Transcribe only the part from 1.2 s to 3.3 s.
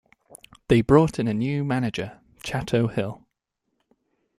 a new manager, Chato Hill.